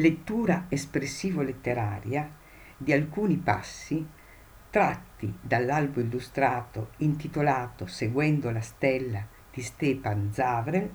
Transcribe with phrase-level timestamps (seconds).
[0.00, 2.30] lettura espressivo-letteraria
[2.76, 4.06] di alcuni passi
[4.70, 10.88] tratti dall'albo illustrato intitolato Seguendo la stella di Stepan Zavrel,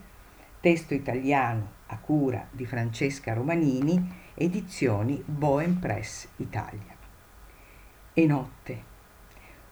[0.61, 6.95] testo italiano a cura di Francesca Romanini, edizioni Bohem Press Italia.
[8.13, 8.83] E notte,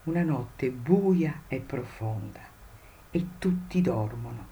[0.04, 2.41] una notte buia e profonda,
[3.09, 4.48] e tutti dormono.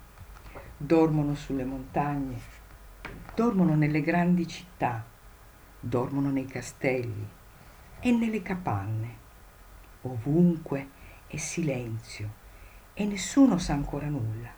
[0.77, 2.59] Dormono sulle montagne,
[3.36, 5.05] dormono nelle grandi città,
[5.79, 7.28] dormono nei castelli
[8.00, 9.18] e nelle capanne.
[10.01, 10.89] Ovunque
[11.27, 12.29] è silenzio
[12.93, 14.50] e nessuno sa ancora nulla.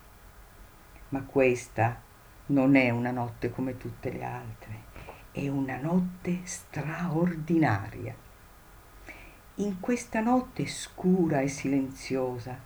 [1.10, 2.02] Ma questa
[2.48, 4.84] non è una notte come tutte le altre,
[5.32, 8.16] è una notte straordinaria.
[9.56, 12.58] In questa notte scura e silenziosa,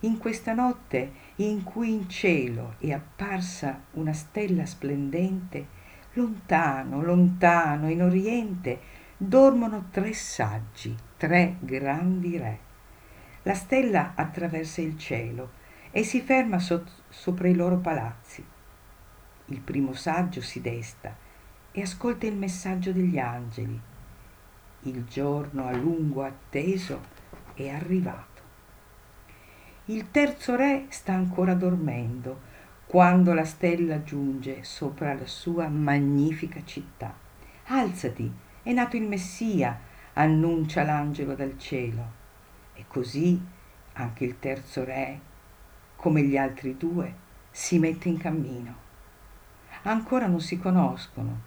[0.00, 5.66] in questa notte in cui in cielo è apparsa una stella splendente,
[6.14, 8.80] lontano, lontano, in oriente,
[9.16, 12.66] dormono tre saggi, tre grandi re
[13.48, 15.52] la stella attraversa il cielo
[15.90, 18.44] e si ferma so- sopra i loro palazzi.
[19.46, 21.16] Il primo saggio si desta
[21.72, 23.80] e ascolta il messaggio degli angeli.
[24.82, 27.00] Il giorno a lungo atteso
[27.54, 28.37] è arrivato.
[29.90, 32.40] Il terzo re sta ancora dormendo
[32.84, 37.14] quando la stella giunge sopra la sua magnifica città.
[37.68, 38.30] Alzati,
[38.62, 39.80] è nato il Messia,
[40.12, 42.04] annuncia l'angelo dal cielo.
[42.74, 43.40] E così
[43.94, 45.20] anche il terzo re,
[45.96, 47.14] come gli altri due,
[47.50, 48.74] si mette in cammino.
[49.84, 51.40] Ancora non si conoscono,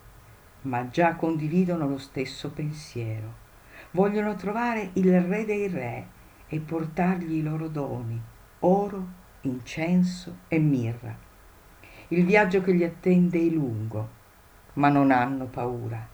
[0.62, 3.36] ma già condividono lo stesso pensiero.
[3.92, 6.08] Vogliono trovare il re dei re
[6.48, 8.30] e portargli i loro doni,
[8.62, 9.08] oro,
[9.42, 11.16] incenso e mirra.
[12.08, 14.10] Il viaggio che li attende è lungo,
[14.74, 16.08] ma non hanno paura.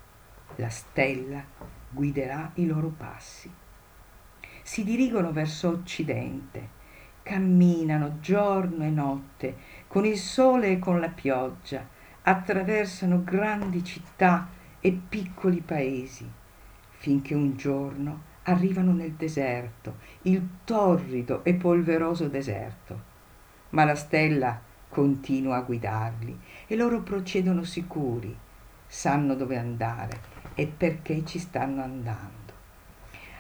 [0.56, 1.44] La stella
[1.90, 3.52] guiderà i loro passi
[4.68, 6.68] si dirigono verso occidente,
[7.24, 9.56] camminano giorno e notte,
[9.88, 11.88] con il sole e con la pioggia,
[12.24, 14.50] attraversano grandi città
[14.82, 16.30] e piccoli paesi,
[16.90, 23.16] finché un giorno arrivano nel deserto, il torrido e polveroso deserto.
[23.70, 24.60] Ma la stella
[24.90, 28.36] continua a guidarli e loro procedono sicuri,
[28.86, 32.36] sanno dove andare e perché ci stanno andando.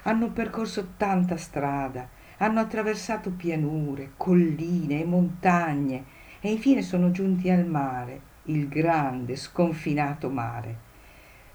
[0.03, 2.07] Hanno percorso tanta strada,
[2.37, 6.05] hanno attraversato pianure, colline e montagne
[6.41, 10.85] e infine sono giunti al mare, il grande, sconfinato mare.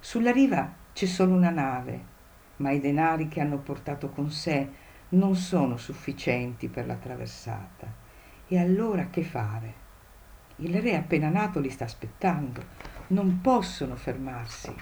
[0.00, 2.10] Sulla riva c'è solo una nave,
[2.62, 4.68] ma i denari che hanno portato con sé
[5.10, 7.92] non sono sufficienti per la traversata.
[8.46, 9.80] E allora che fare?
[10.56, 12.62] Il re appena nato li sta aspettando,
[13.08, 14.74] non possono fermarsi.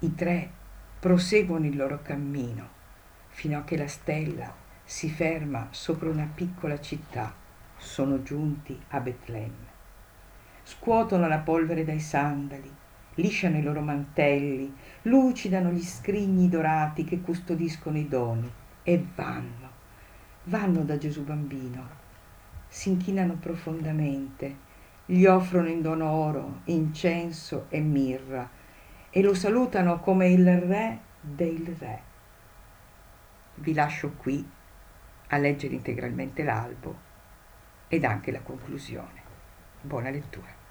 [0.00, 0.50] I tre
[1.00, 2.68] proseguono il loro cammino
[3.28, 7.32] fino a che la stella si ferma sopra una piccola città.
[7.76, 9.72] Sono giunti a Betlemme.
[10.62, 12.72] Scuotono la polvere dai sandali,
[13.14, 18.50] lisciano i loro mantelli, lucidano gli scrigni dorati che custodiscono i doni
[18.82, 19.70] e vanno,
[20.44, 21.88] vanno da Gesù bambino,
[22.68, 24.72] si inchinano profondamente,
[25.06, 28.48] gli offrono in dono oro, incenso e mirra,
[29.10, 32.02] e lo salutano come il re dei re.
[33.56, 34.44] Vi lascio qui
[35.28, 36.98] a leggere integralmente l'albo
[37.88, 39.22] ed anche la conclusione.
[39.80, 40.63] Buona lettura.